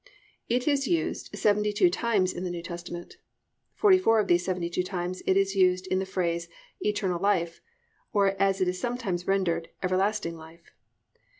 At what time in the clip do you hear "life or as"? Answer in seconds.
7.21-8.61